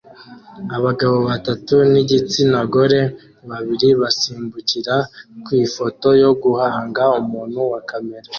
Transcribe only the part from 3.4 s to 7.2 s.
babiri basimbukira kwifoto yo guhanga